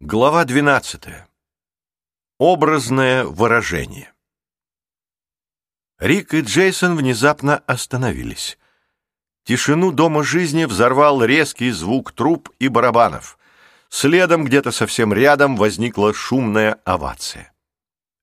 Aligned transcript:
Глава 0.00 0.44
12. 0.44 1.04
Образное 2.38 3.24
выражение. 3.24 4.12
Рик 5.98 6.34
и 6.34 6.42
Джейсон 6.42 6.98
внезапно 6.98 7.62
остановились. 7.66 8.58
Тишину 9.44 9.92
дома 9.92 10.22
жизни 10.22 10.66
взорвал 10.66 11.24
резкий 11.24 11.70
звук 11.70 12.12
труб 12.12 12.50
и 12.58 12.68
барабанов. 12.68 13.38
Следом, 13.88 14.44
где-то 14.44 14.70
совсем 14.70 15.14
рядом, 15.14 15.56
возникла 15.56 16.12
шумная 16.12 16.78
овация. 16.84 17.54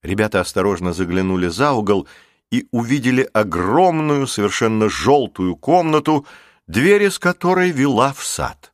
Ребята 0.00 0.42
осторожно 0.42 0.92
заглянули 0.92 1.48
за 1.48 1.72
угол 1.72 2.06
и 2.52 2.68
увидели 2.70 3.28
огромную, 3.32 4.28
совершенно 4.28 4.88
желтую 4.88 5.56
комнату, 5.56 6.24
дверь 6.68 7.02
из 7.02 7.18
которой 7.18 7.72
вела 7.72 8.12
в 8.12 8.22
сад. 8.22 8.72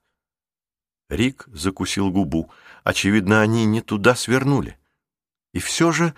Рик 1.08 1.44
закусил 1.48 2.10
губу. 2.10 2.50
Очевидно, 2.90 3.40
они 3.40 3.66
не 3.66 3.82
туда 3.82 4.16
свернули. 4.16 4.76
И 5.52 5.60
все 5.60 5.92
же, 5.92 6.12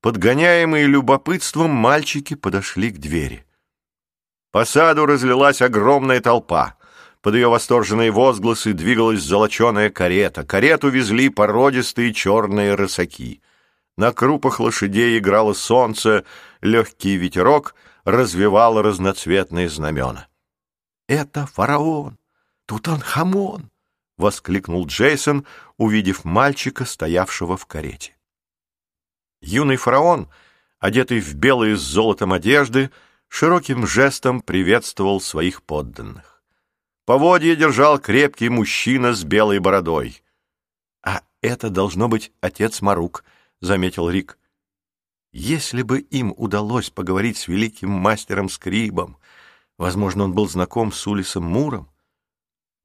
подгоняемые 0.00 0.86
любопытством, 0.86 1.70
мальчики 1.70 2.32
подошли 2.32 2.90
к 2.90 2.96
двери. 2.96 3.44
По 4.50 4.64
саду 4.64 5.04
разлилась 5.04 5.60
огромная 5.60 6.22
толпа. 6.22 6.78
Под 7.20 7.34
ее 7.34 7.50
восторженные 7.50 8.10
возгласы 8.10 8.72
двигалась 8.72 9.20
золоченая 9.20 9.90
карета. 9.90 10.44
Карету 10.44 10.88
везли 10.88 11.28
породистые 11.28 12.14
черные 12.14 12.74
рысаки. 12.74 13.42
На 13.98 14.10
крупах 14.12 14.60
лошадей 14.60 15.18
играло 15.18 15.52
солнце, 15.52 16.24
легкий 16.62 17.16
ветерок 17.16 17.74
развивал 18.04 18.80
разноцветные 18.80 19.68
знамена. 19.68 20.28
«Это 21.06 21.46
фараон! 21.46 22.16
Тут 22.64 22.88
он 22.88 23.00
хамон!»— 23.00 23.68
воскликнул 24.16 24.86
Джейсон, 24.86 25.46
увидев 25.76 26.24
мальчика, 26.24 26.84
стоявшего 26.84 27.56
в 27.56 27.66
карете. 27.66 28.16
Юный 29.40 29.76
фараон, 29.76 30.28
одетый 30.78 31.20
в 31.20 31.34
белые 31.34 31.76
с 31.76 31.80
золотом 31.80 32.32
одежды, 32.32 32.90
широким 33.28 33.86
жестом 33.86 34.40
приветствовал 34.40 35.20
своих 35.20 35.62
подданных. 35.62 36.42
Поводья 37.04 37.54
держал 37.54 37.98
крепкий 37.98 38.48
мужчина 38.48 39.12
с 39.12 39.24
белой 39.24 39.58
бородой. 39.58 40.22
«А 41.02 41.22
это 41.42 41.68
должно 41.68 42.08
быть 42.08 42.32
отец 42.40 42.80
Марук»,— 42.80 43.24
заметил 43.60 44.08
Рик. 44.08 44.38
«Если 45.32 45.82
бы 45.82 46.00
им 46.00 46.32
удалось 46.36 46.88
поговорить 46.88 47.36
с 47.36 47.48
великим 47.48 47.90
мастером 47.90 48.48
Скрибом, 48.48 49.18
возможно, 49.76 50.24
он 50.24 50.32
был 50.32 50.48
знаком 50.48 50.92
с 50.92 51.06
Улисом 51.06 51.44
Муром, 51.44 51.90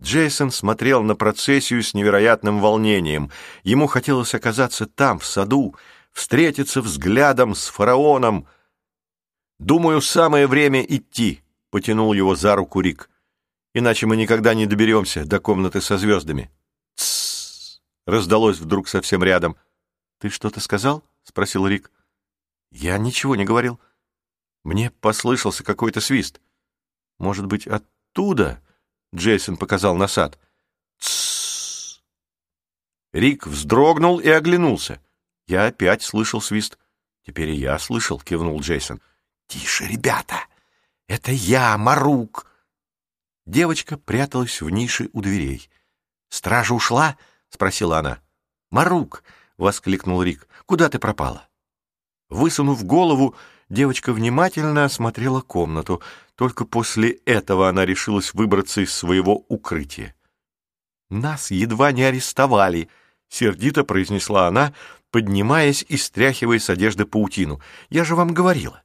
Джейсон 0.01 0.51
смотрел 0.51 1.03
на 1.03 1.15
процессию 1.15 1.83
с 1.83 1.93
невероятным 1.93 2.59
волнением. 2.61 3.31
Ему 3.63 3.87
хотелось 3.87 4.33
оказаться 4.33 4.85
там, 4.85 5.19
в 5.19 5.25
саду, 5.25 5.75
встретиться 6.11 6.81
взглядом 6.81 7.53
с 7.53 7.67
фараоном. 7.67 8.47
«Думаю, 9.59 10.01
самое 10.01 10.47
время 10.47 10.81
идти»,— 10.81 11.41
потянул 11.69 12.13
его 12.13 12.35
за 12.35 12.55
руку 12.55 12.79
Рик. 12.79 13.09
«Иначе 13.73 14.05
мы 14.05 14.15
никогда 14.15 14.53
не 14.53 14.65
доберемся 14.65 15.25
до 15.25 15.39
комнаты 15.39 15.81
со 15.81 15.97
звездами». 15.97 16.49
«Тссс!»— 16.95 17.81
раздалось 18.07 18.59
вдруг 18.59 18.87
совсем 18.87 19.21
рядом. 19.21 19.57
«Ты 20.19 20.29
что-то 20.29 20.61
сказал?»— 20.61 21.03
спросил 21.23 21.67
Рик. 21.67 21.91
«Я 22.71 22.97
ничего 22.97 23.35
не 23.35 23.43
говорил. 23.43 23.81
Мне 24.63 24.91
послышался 24.91 25.63
какой-то 25.63 25.99
свист. 25.99 26.39
Может 27.17 27.47
быть, 27.47 27.67
оттуда?» 27.67 28.61
Джейсон 29.13 29.57
показал 29.57 29.95
на 29.95 30.07
сад. 30.07 30.39
Тссс. 30.99 32.01
Рик 33.11 33.47
вздрогнул 33.47 34.19
и 34.19 34.29
оглянулся. 34.29 35.01
Я 35.47 35.65
опять 35.65 36.03
слышал 36.03 36.41
свист. 36.41 36.77
Теперь 37.25 37.49
и 37.49 37.55
я 37.55 37.77
слышал, 37.79 38.19
кивнул 38.19 38.59
Джейсон. 38.59 39.01
Тише, 39.47 39.85
ребята! 39.85 40.45
Это 41.07 41.31
я, 41.31 41.77
Марук! 41.77 42.45
Девочка 43.45 43.97
пряталась 43.97 44.61
в 44.61 44.69
нише 44.69 45.09
у 45.11 45.21
дверей. 45.21 45.71
«Стража 46.29 46.75
ушла?»— 46.75 47.17
спросила 47.49 47.97
она. 47.97 48.19
«Марук!»— 48.69 49.23
воскликнул 49.57 50.21
Рик. 50.21 50.47
«Куда 50.67 50.87
ты 50.87 50.99
пропала?» 50.99 51.49
Высунув 52.29 52.83
голову, 52.83 53.35
девочка 53.69 54.13
внимательно 54.13 54.85
осмотрела 54.85 55.41
комнату. 55.41 56.01
Только 56.35 56.65
после 56.65 57.11
этого 57.25 57.69
она 57.69 57.85
решилась 57.85 58.33
выбраться 58.33 58.81
из 58.81 58.93
своего 58.93 59.45
укрытия. 59.49 60.15
«Нас 61.09 61.51
едва 61.51 61.91
не 61.91 62.03
арестовали»,— 62.03 62.89
сердито 63.29 63.83
произнесла 63.83 64.47
она, 64.47 64.73
поднимаясь 65.11 65.83
и 65.87 65.97
стряхивая 65.97 66.59
с 66.59 66.69
одежды 66.69 67.05
паутину. 67.05 67.61
«Я 67.89 68.03
же 68.05 68.15
вам 68.15 68.33
говорила». 68.33 68.83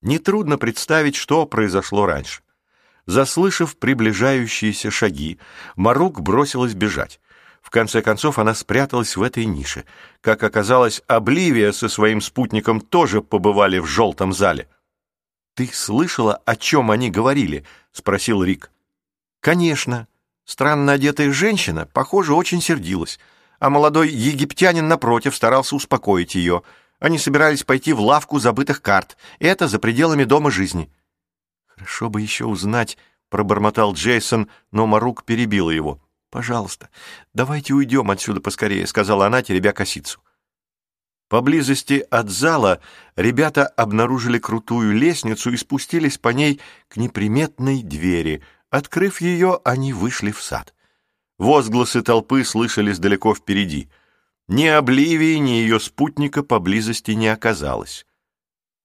Нетрудно 0.00 0.58
представить, 0.58 1.14
что 1.14 1.46
произошло 1.46 2.06
раньше. 2.06 2.42
Заслышав 3.06 3.76
приближающиеся 3.76 4.90
шаги, 4.90 5.38
Марук 5.76 6.20
бросилась 6.20 6.74
бежать. 6.74 7.20
В 7.62 7.70
конце 7.70 8.02
концов 8.02 8.38
она 8.38 8.54
спряталась 8.54 9.16
в 9.16 9.22
этой 9.22 9.46
нише. 9.46 9.84
Как 10.20 10.42
оказалось, 10.42 11.00
Обливия 11.06 11.72
со 11.72 11.88
своим 11.88 12.20
спутником 12.20 12.80
тоже 12.80 13.22
побывали 13.22 13.78
в 13.78 13.86
желтом 13.86 14.32
зале. 14.32 14.68
«Ты 15.54 15.70
слышала, 15.72 16.40
о 16.44 16.56
чем 16.56 16.90
они 16.90 17.10
говорили?»— 17.10 17.64
спросил 17.92 18.42
Рик. 18.42 18.70
«Конечно. 19.40 20.08
Странно 20.44 20.92
одетая 20.92 21.32
женщина, 21.32 21.86
похоже, 21.86 22.34
очень 22.34 22.60
сердилась, 22.60 23.20
а 23.60 23.70
молодой 23.70 24.08
египтянин, 24.08 24.88
напротив, 24.88 25.36
старался 25.36 25.76
успокоить 25.76 26.34
ее. 26.34 26.62
Они 26.98 27.16
собирались 27.16 27.62
пойти 27.62 27.92
в 27.92 28.00
лавку 28.00 28.40
забытых 28.40 28.82
карт, 28.82 29.16
это 29.38 29.68
за 29.68 29.78
пределами 29.78 30.24
дома 30.24 30.50
жизни». 30.50 30.90
«Хорошо 31.66 32.10
бы 32.10 32.20
еще 32.20 32.44
узнать»,— 32.44 32.98
пробормотал 33.30 33.94
Джейсон, 33.94 34.48
но 34.72 34.86
Марук 34.86 35.24
перебила 35.24 35.70
его. 35.70 36.00
«Пожалуйста, 36.32 36.88
давайте 37.34 37.74
уйдем 37.74 38.10
отсюда 38.10 38.40
поскорее»,— 38.40 38.86
сказала 38.88 39.26
она, 39.26 39.42
теребя 39.42 39.72
косицу. 39.72 40.18
Поблизости 41.28 42.06
от 42.10 42.30
зала 42.30 42.80
ребята 43.16 43.66
обнаружили 43.66 44.38
крутую 44.38 44.94
лестницу 44.94 45.52
и 45.52 45.58
спустились 45.58 46.16
по 46.16 46.30
ней 46.30 46.58
к 46.88 46.96
неприметной 46.96 47.82
двери. 47.82 48.42
Открыв 48.70 49.20
ее, 49.20 49.60
они 49.62 49.92
вышли 49.92 50.30
в 50.30 50.42
сад. 50.42 50.74
Возгласы 51.38 52.00
толпы 52.00 52.44
слышались 52.44 52.98
далеко 52.98 53.34
впереди. 53.34 53.90
Ни 54.48 54.68
Обливии, 54.68 55.36
ни 55.36 55.50
ее 55.50 55.78
спутника 55.80 56.42
поблизости 56.42 57.10
не 57.10 57.28
оказалось. 57.28 58.06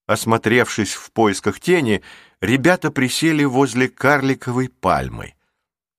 Осмотревшись 0.06 0.94
в 0.94 1.14
поисках 1.14 1.62
тени, 1.62 2.04
ребята 2.42 2.92
присели 2.92 3.46
возле 3.46 3.88
карликовой 3.88 4.68
пальмы. 4.68 5.37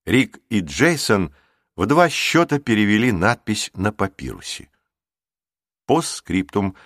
Рик 0.08 0.40
и 0.48 0.60
Джейсон 0.60 1.34
в 1.76 1.84
два 1.84 2.08
счета 2.08 2.58
перевели 2.58 3.12
надпись 3.12 3.70
на 3.74 3.92
папирусе. 3.92 4.70
Постскриптум 5.84 6.76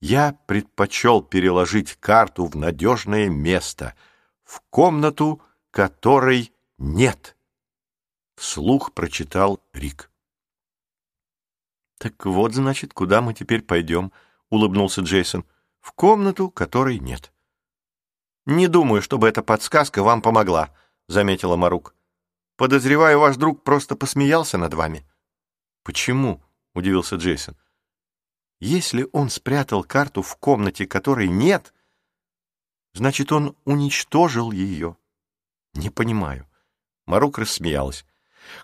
я 0.00 0.32
предпочел 0.48 1.22
переложить 1.22 1.94
карту 2.00 2.46
в 2.46 2.56
надежное 2.56 3.28
место, 3.28 3.94
в 4.42 4.60
комнату, 4.68 5.40
которой 5.70 6.52
нет. 6.76 7.36
Вслух 8.34 8.92
прочитал 8.94 9.62
Рик. 9.72 10.10
«Так 11.98 12.26
вот, 12.26 12.52
значит, 12.52 12.94
куда 12.94 13.20
мы 13.20 13.32
теперь 13.32 13.62
пойдем?»— 13.62 14.10
улыбнулся 14.50 15.02
Джейсон. 15.02 15.44
«В 15.78 15.92
комнату, 15.92 16.50
которой 16.50 16.98
нет». 16.98 17.32
«Не 18.44 18.66
думаю, 18.66 19.02
чтобы 19.02 19.28
эта 19.28 19.40
подсказка 19.40 20.02
вам 20.02 20.20
помогла»,— 20.20 20.74
заметила 21.06 21.54
Марук. 21.54 21.94
Подозреваю, 22.62 23.18
ваш 23.18 23.38
друг 23.38 23.64
просто 23.64 23.96
посмеялся 23.96 24.56
над 24.56 24.72
вами». 24.74 25.04
«Почему?»— 25.82 26.40
удивился 26.76 27.16
Джейсон. 27.16 27.56
«Если 28.60 29.08
он 29.10 29.30
спрятал 29.30 29.82
карту 29.82 30.22
в 30.22 30.36
комнате, 30.36 30.86
которой 30.86 31.26
нет, 31.26 31.74
значит, 32.94 33.32
он 33.32 33.56
уничтожил 33.64 34.52
ее». 34.52 34.96
«Не 35.74 35.90
понимаю». 35.90 36.48
Марук 37.04 37.38
рассмеялась. 37.38 38.06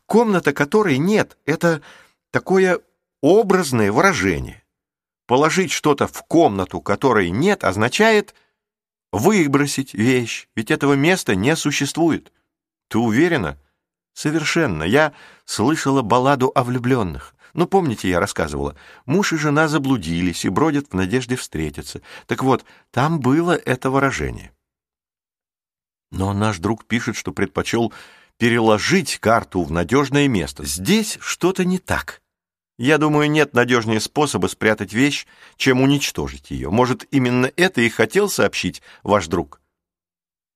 «Комната, 0.07 0.53
которой 0.53 0.99
нет, 0.99 1.37
это 1.45 1.83
такое 2.31 2.81
образное 3.21 3.91
выражение. 3.91 4.63
Положить 5.27 5.73
что-то 5.73 6.07
в 6.07 6.23
комнату, 6.23 6.81
которой 6.81 7.31
нет, 7.31 7.65
означает 7.65 8.37
выбросить 9.11 9.93
вещь, 9.93 10.47
ведь 10.55 10.71
этого 10.71 10.93
места 10.93 11.35
не 11.35 11.57
существует. 11.57 12.33
Ты 12.87 12.99
уверена?» 12.99 13.59
«Совершенно. 14.19 14.83
Я 14.83 15.13
слышала 15.45 16.03
балладу 16.03 16.51
о 16.53 16.65
влюбленных. 16.65 17.37
Ну, 17.55 17.69
помните, 17.69 18.09
я 18.09 18.19
рассказывала, 18.19 18.75
муж 19.07 19.33
и 19.33 19.37
жена 19.37 19.69
заблудились 19.69 20.45
и 20.45 20.49
бродят 20.49 20.89
в 20.89 20.95
надежде 20.95 21.37
встретиться. 21.37 22.03
Так 22.27 22.43
вот, 22.43 22.65
там 22.91 23.21
было 23.21 23.53
это 23.53 23.91
выражение. 23.91 24.51
Но 26.11 26.33
наш 26.33 26.59
друг 26.59 26.85
пишет, 26.85 27.15
что 27.15 27.31
предпочел 27.31 27.93
переложить 28.39 29.21
карту 29.21 29.63
в 29.63 29.71
надежное 29.71 30.27
место. 30.27 30.65
Здесь 30.65 31.17
что-то 31.21 31.65
не 31.65 31.79
так. 31.79 32.21
Я 32.77 32.99
думаю, 32.99 33.31
нет 33.31 33.55
надежнее 33.55 34.01
способа 34.01 34.49
спрятать 34.49 34.93
вещь, 34.93 35.29
чем 35.57 35.81
уничтожить 35.81 36.51
ее. 36.51 36.71
Может, 36.71 37.07
именно 37.13 37.53
это 37.55 37.83
и 37.83 37.89
хотел 37.89 38.29
сообщить 38.29 38.83
ваш 39.05 39.29
друг?» 39.29 39.61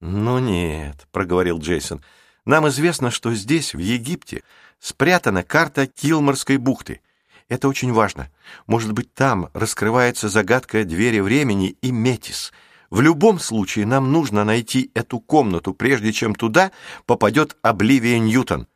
«Ну 0.00 0.40
нет»,— 0.40 1.06
проговорил 1.12 1.60
Джейсон. 1.60 2.02
«Нам 2.44 2.68
известно, 2.68 3.10
что 3.10 3.34
здесь, 3.34 3.74
в 3.74 3.78
Египте, 3.78 4.42
спрятана 4.78 5.42
карта 5.42 5.86
Килморской 5.86 6.56
бухты. 6.56 7.00
Это 7.48 7.68
очень 7.68 7.92
важно. 7.92 8.30
Может 8.66 8.92
быть, 8.92 9.12
там 9.14 9.50
раскрывается 9.52 10.28
загадка 10.28 10.84
двери 10.84 11.20
времени 11.20 11.76
и 11.82 11.90
Метис. 11.90 12.52
В 12.90 13.00
любом 13.00 13.38
случае, 13.38 13.86
нам 13.86 14.12
нужно 14.12 14.44
найти 14.44 14.90
эту 14.94 15.20
комнату, 15.20 15.72
прежде 15.74 16.12
чем 16.12 16.34
туда 16.34 16.72
попадет 17.06 17.56
Обливия 17.62 18.18
Ньютон». 18.18 18.66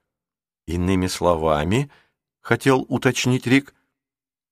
«Иными 0.67 1.07
словами...» 1.07 1.91
хотел 2.47 2.87
уточнить 2.89 3.45
Рик. 3.49 3.75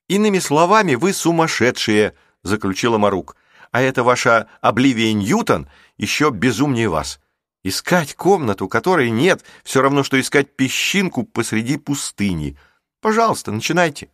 «Иными 0.08 0.40
словами, 0.40 0.96
вы 0.96 1.12
сумасшедшие»,— 1.12 2.14
заключила 2.42 2.98
Марук. 2.98 3.36
«А 3.70 3.80
это 3.80 4.02
ваша 4.02 4.48
Обливия 4.60 5.12
Ньютон 5.12 5.68
еще 5.96 6.30
безумнее 6.30 6.88
вас. 6.88 7.20
Искать 7.64 8.14
комнату, 8.14 8.68
которой 8.68 9.10
нет, 9.10 9.44
все 9.64 9.82
равно, 9.82 10.04
что 10.04 10.20
искать 10.20 10.54
песчинку 10.54 11.24
посреди 11.24 11.76
пустыни. 11.76 12.56
Пожалуйста, 13.00 13.50
начинайте». 13.50 14.10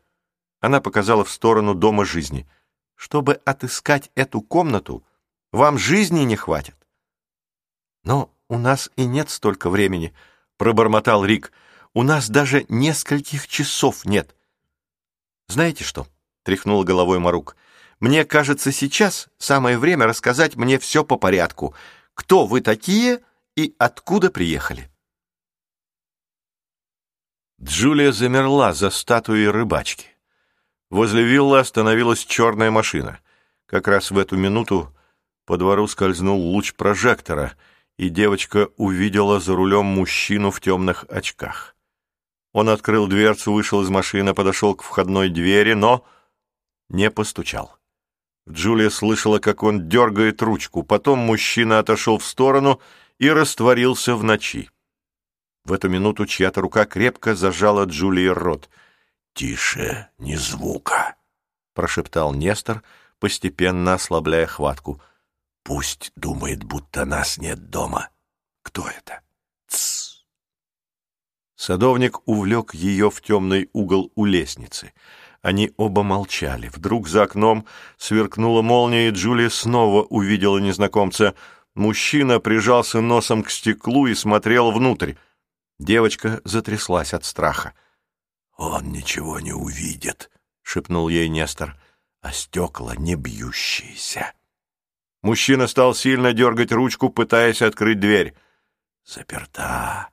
Она 0.60 0.80
показала 0.80 1.24
в 1.24 1.30
сторону 1.30 1.74
дома 1.74 2.06
жизни. 2.06 2.48
«Чтобы 2.96 3.34
отыскать 3.44 4.10
эту 4.14 4.40
комнату, 4.40 5.04
вам 5.52 5.76
жизни 5.76 6.20
не 6.20 6.36
хватит». 6.36 6.76
«Но 8.04 8.32
у 8.48 8.56
нас 8.56 8.90
и 8.96 9.04
нет 9.04 9.28
столько 9.28 9.68
времени»,— 9.68 10.14
пробормотал 10.56 11.24
Рик. 11.26 11.52
У 11.92 12.04
нас 12.04 12.30
даже 12.30 12.66
нескольких 12.68 13.48
часов 13.48 14.04
нет. 14.04 14.36
Знаете 15.48 15.82
что? 15.82 16.06
Тряхнул 16.44 16.84
головой 16.84 17.18
Марук. 17.18 17.56
Мне 17.98 18.24
кажется, 18.24 18.70
сейчас 18.70 19.28
самое 19.38 19.76
время 19.76 20.06
рассказать 20.06 20.54
мне 20.54 20.78
все 20.78 21.04
по 21.04 21.16
порядку. 21.16 21.74
Кто 22.14 22.46
вы 22.46 22.60
такие 22.60 23.20
и 23.60 23.74
откуда 23.78 24.30
приехали? 24.30 24.90
Джулия 27.62 28.10
замерла 28.10 28.72
за 28.72 28.88
статуей 28.88 29.48
рыбачки. 29.48 30.06
Возле 30.88 31.22
виллы 31.24 31.58
остановилась 31.58 32.24
черная 32.24 32.70
машина. 32.70 33.20
Как 33.66 33.86
раз 33.86 34.10
в 34.10 34.18
эту 34.18 34.36
минуту 34.36 34.96
по 35.44 35.58
двору 35.58 35.86
скользнул 35.88 36.40
луч 36.40 36.74
прожектора, 36.74 37.54
и 37.98 38.08
девочка 38.08 38.70
увидела 38.76 39.40
за 39.40 39.54
рулем 39.54 39.84
мужчину 39.84 40.50
в 40.50 40.60
темных 40.60 41.04
очках. 41.10 41.76
Он 42.52 42.70
открыл 42.70 43.06
дверцу, 43.08 43.52
вышел 43.52 43.82
из 43.82 43.90
машины, 43.90 44.32
подошел 44.32 44.74
к 44.74 44.82
входной 44.82 45.28
двери, 45.28 45.74
но 45.74 46.04
не 46.88 47.10
постучал. 47.10 47.76
Джулия 48.48 48.88
слышала, 48.88 49.38
как 49.38 49.62
он 49.62 49.88
дергает 49.88 50.40
ручку. 50.40 50.82
Потом 50.82 51.18
мужчина 51.18 51.78
отошел 51.78 52.18
в 52.18 52.24
сторону 52.24 52.80
и 53.20 53.28
растворился 53.28 54.16
в 54.16 54.24
ночи. 54.24 54.70
В 55.64 55.74
эту 55.74 55.88
минуту 55.90 56.26
чья-то 56.26 56.62
рука 56.62 56.86
крепко 56.86 57.34
зажала 57.36 57.84
Джулии 57.84 58.26
рот. 58.26 58.70
«Тише, 59.34 60.08
ни 60.18 60.34
звука!»— 60.34 61.16
прошептал 61.74 62.32
Нестор, 62.32 62.82
постепенно 63.20 63.94
ослабляя 63.94 64.46
хватку. 64.46 65.02
«Пусть 65.62 66.12
думает, 66.16 66.64
будто 66.64 67.04
нас 67.04 67.36
нет 67.36 67.68
дома. 67.68 68.08
Кто 68.62 68.88
это?» 68.88 69.20
«Тссс!» 69.68 70.24
Садовник 71.56 72.26
увлек 72.26 72.72
ее 72.72 73.10
в 73.10 73.20
темный 73.20 73.68
угол 73.74 74.10
у 74.14 74.24
лестницы. 74.24 74.94
Они 75.42 75.72
оба 75.76 76.02
молчали. 76.02 76.68
Вдруг 76.68 77.06
за 77.06 77.24
окном 77.24 77.66
сверкнула 77.98 78.62
молния, 78.62 79.08
и 79.08 79.10
Джулия 79.10 79.50
снова 79.50 80.04
увидела 80.04 80.56
незнакомца. 80.56 81.34
Мужчина 81.74 82.40
прижался 82.40 83.00
носом 83.00 83.42
к 83.42 83.50
стеклу 83.50 84.06
и 84.06 84.14
смотрел 84.14 84.70
внутрь. 84.70 85.14
Девочка 85.78 86.40
затряслась 86.44 87.14
от 87.14 87.24
страха. 87.24 87.74
«Он 88.56 88.92
ничего 88.92 89.40
не 89.40 89.52
увидит»,— 89.52 90.30
шепнул 90.62 91.08
ей 91.08 91.28
Нестор,— 91.28 91.76
«а 92.20 92.32
стекла 92.32 92.96
не 92.96 93.14
бьющиеся». 93.14 94.34
Мужчина 95.22 95.66
стал 95.66 95.94
сильно 95.94 96.32
дергать 96.32 96.72
ручку, 96.72 97.08
пытаясь 97.10 97.62
открыть 97.62 98.00
дверь. 98.00 98.34
«Заперта», 99.04 100.10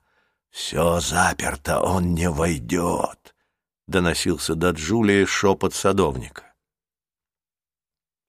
«Все 0.58 1.00
заперто, 1.00 1.82
он 1.82 2.16
не 2.16 2.32
войдет»,— 2.32 3.36
доносился 3.88 4.56
до 4.56 4.72
Джулии 4.72 5.24
шепот 5.24 5.76
садовника. 5.76 6.52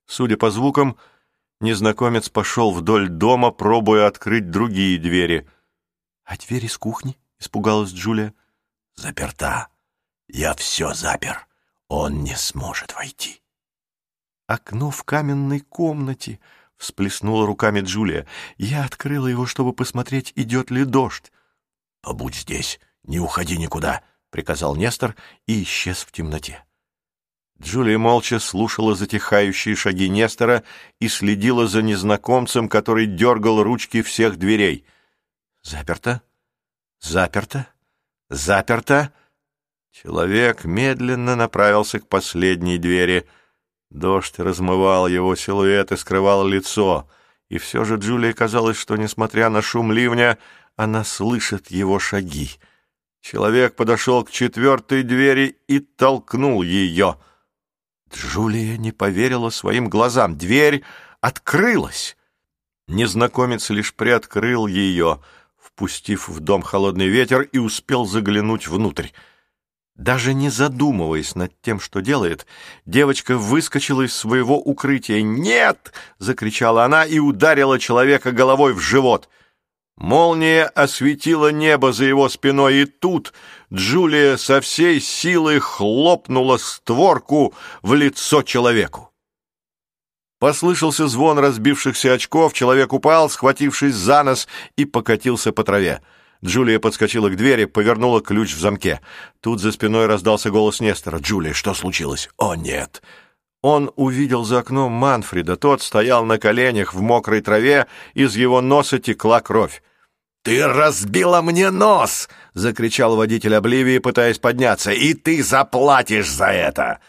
Судя 0.06 0.36
по 0.36 0.50
звукам, 0.50 0.98
незнакомец 1.60 2.28
пошел 2.28 2.72
вдоль 2.72 3.08
дома, 3.08 3.50
пробуя 3.50 4.06
открыть 4.06 4.50
другие 4.50 4.98
двери. 4.98 5.48
«А 6.24 6.36
дверь 6.36 6.66
из 6.66 6.76
кухни?»— 6.78 7.18
испугалась 7.38 7.92
Джулия. 7.92 8.34
«Заперта. 8.94 9.68
Я 10.28 10.54
все 10.54 10.92
запер. 10.94 11.46
Он 11.88 12.22
не 12.22 12.36
сможет 12.36 12.94
войти». 12.94 13.42
«Окно 14.46 14.90
в 14.90 15.04
каменной 15.04 15.60
комнате»,— 15.60 16.40
всплеснула 16.76 17.46
руками 17.46 17.80
Джулия. 17.80 18.26
«Я 18.56 18.84
открыла 18.84 19.26
его, 19.26 19.46
чтобы 19.46 19.72
посмотреть, 19.72 20.32
идет 20.36 20.70
ли 20.70 20.84
дождь. 20.84 21.32
«Побудь 22.00 22.36
здесь, 22.36 22.80
не 23.02 23.18
уходи 23.18 23.58
никуда»,— 23.58 24.02
приказал 24.30 24.76
Нестор 24.76 25.16
и 25.46 25.62
исчез 25.62 25.98
в 26.04 26.12
темноте. 26.12 26.64
Джулия 27.60 27.98
молча 27.98 28.38
слушала 28.38 28.94
затихающие 28.94 29.74
шаги 29.74 30.08
Нестора 30.08 30.62
и 31.00 31.08
следила 31.08 31.66
за 31.66 31.82
незнакомцем, 31.82 32.68
который 32.68 33.06
дергал 33.06 33.62
ручки 33.62 34.02
всех 34.02 34.38
дверей. 34.38 34.84
«Заперто? 35.62 36.22
Заперто? 37.00 37.66
Заперто?» 38.30 39.12
Человек 39.90 40.64
медленно 40.64 41.34
направился 41.34 41.98
к 41.98 42.08
последней 42.08 42.78
двери. 42.78 43.26
Дождь 43.90 44.38
размывал 44.38 45.08
его 45.08 45.34
силуэт 45.34 45.90
и 45.90 45.96
скрывал 45.96 46.46
лицо. 46.46 47.08
И 47.48 47.58
все 47.58 47.84
же 47.84 47.96
Джулии 47.96 48.32
казалось, 48.32 48.76
что, 48.76 48.96
несмотря 48.96 49.48
на 49.48 49.62
шум 49.62 49.90
ливня, 49.90 50.38
она 50.76 51.02
слышит 51.02 51.72
его 51.72 51.98
шаги. 51.98 52.50
Человек 53.20 53.74
подошел 53.74 54.24
к 54.24 54.30
четвертой 54.30 55.02
двери 55.02 55.58
и 55.66 55.80
толкнул 55.80 56.62
ее. 56.62 57.16
Джулия 58.12 58.76
не 58.76 58.92
поверила 58.92 59.50
своим 59.50 59.88
глазам. 59.88 60.36
Дверь 60.36 60.82
открылась. 61.20 62.16
Незнакомец 62.86 63.70
лишь 63.70 63.94
приоткрыл 63.94 64.66
ее, 64.66 65.20
впустив 65.56 66.28
в 66.28 66.40
дом 66.40 66.62
холодный 66.62 67.08
ветер, 67.08 67.42
и 67.42 67.58
успел 67.58 68.06
заглянуть 68.06 68.66
внутрь. 68.68 69.08
Даже 69.94 70.32
не 70.32 70.48
задумываясь 70.48 71.34
над 71.34 71.60
тем, 71.60 71.80
что 71.80 72.00
делает, 72.00 72.46
девочка 72.86 73.36
выскочила 73.36 74.02
из 74.02 74.14
своего 74.14 74.58
укрытия. 74.58 75.22
«Нет!»— 75.22 75.92
закричала 76.18 76.84
она 76.84 77.04
и 77.04 77.18
ударила 77.18 77.78
человека 77.78 78.30
головой 78.30 78.72
в 78.72 78.78
живот— 78.78 79.28
Молния 79.98 80.66
осветила 80.66 81.50
небо 81.50 81.92
за 81.92 82.04
его 82.04 82.28
спиной, 82.28 82.82
и 82.82 82.84
тут 82.84 83.32
Джулия 83.72 84.36
со 84.36 84.60
всей 84.60 85.00
силы 85.00 85.58
хлопнула 85.58 86.56
створку 86.58 87.52
в 87.82 87.94
лицо 87.94 88.42
человеку. 88.42 89.10
Послышался 90.38 91.08
звон 91.08 91.40
разбившихся 91.40 92.12
очков, 92.12 92.52
человек 92.52 92.92
упал, 92.92 93.28
схватившись 93.28 93.96
за 93.96 94.22
нос, 94.22 94.46
и 94.76 94.84
покатился 94.84 95.50
по 95.50 95.64
траве. 95.64 96.00
Джулия 96.44 96.78
подскочила 96.78 97.28
к 97.28 97.36
двери, 97.36 97.64
повернула 97.64 98.20
ключ 98.20 98.54
в 98.54 98.60
замке. 98.60 99.00
Тут 99.40 99.60
за 99.60 99.72
спиной 99.72 100.06
раздался 100.06 100.52
голос 100.52 100.78
Нестора. 100.78 101.18
«Джулия, 101.18 101.54
что 101.54 101.74
случилось?» 101.74 102.30
«О, 102.36 102.54
нет!» 102.54 103.02
Он 103.62 103.90
увидел 103.96 104.44
за 104.44 104.60
окном 104.60 104.92
Манфреда. 104.92 105.56
Тот 105.56 105.82
стоял 105.82 106.24
на 106.24 106.38
коленях 106.38 106.94
в 106.94 107.00
мокрой 107.00 107.40
траве, 107.40 107.88
из 108.14 108.36
его 108.36 108.60
носа 108.60 109.00
текла 109.00 109.40
кровь. 109.40 109.82
«Ты 110.48 110.66
разбила 110.66 111.42
мне 111.42 111.70
нос!»— 111.70 112.30
закричал 112.54 113.16
водитель 113.16 113.54
Обливии, 113.54 113.98
пытаясь 113.98 114.38
подняться. 114.38 114.92
«И 114.92 115.12
ты 115.12 115.42
заплатишь 115.42 116.30
за 116.30 116.46
это!» 116.46 117.00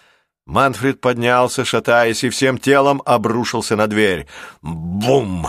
Манфред 0.45 0.99
поднялся, 0.99 1.63
шатаясь, 1.63 2.25
и 2.25 2.29
всем 2.29 2.57
телом 2.57 3.01
обрушился 3.05 3.77
на 3.77 3.87
дверь. 3.87 4.27
Бум! 4.61 5.47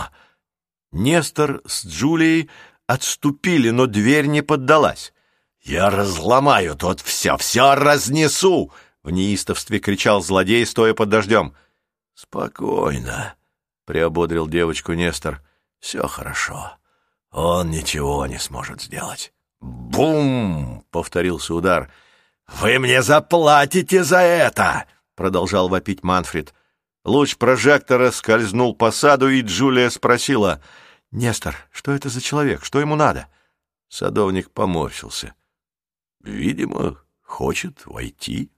Нестор 0.93 1.63
с 1.67 1.85
Джулией 1.85 2.49
отступили, 2.87 3.71
но 3.71 3.87
дверь 3.87 4.27
не 4.27 4.43
поддалась. 4.43 5.13
«Я 5.61 5.91
разломаю 5.91 6.77
тут 6.77 7.01
все, 7.01 7.37
все 7.39 7.75
разнесу!»— 7.75 8.73
в 9.03 9.11
неистовстве 9.11 9.81
кричал 9.81 10.23
злодей, 10.23 10.65
стоя 10.65 10.95
под 10.95 11.09
дождем. 11.09 11.57
«Спокойно»,— 12.15 13.35
приободрил 13.85 14.47
девочку 14.47 14.93
Нестор. 14.93 15.43
«Все 15.81 16.07
хорошо». 16.07 16.80
Он 17.33 17.71
ничего 17.71 18.27
не 18.27 18.39
сможет 18.39 18.83
сделать. 18.83 19.33
«Бум!»— 19.61 20.85
повторился 20.91 21.55
удар. 21.55 21.93
«Вы 22.47 22.79
мне 22.79 23.03
заплатите 23.03 24.03
за 24.03 24.19
это!»— 24.19 24.87
продолжал 25.15 25.69
вопить 25.69 26.03
Манфред. 26.03 26.55
Луч 27.05 27.37
прожектора 27.37 28.11
скользнул 28.11 28.75
по 28.75 28.91
саду, 28.91 29.29
и 29.29 29.43
Джулия 29.43 29.91
спросила, 29.91 30.61
«Нестор, 31.11 31.57
что 31.71 31.93
это 31.93 32.09
за 32.09 32.21
человек? 32.21 32.65
Что 32.65 32.81
ему 32.81 32.97
надо?» 32.97 33.29
Садовник 33.89 34.51
поморщился. 34.51 35.35
«Видимо, 36.21 36.99
хочет 37.23 37.87
войти». 37.87 38.51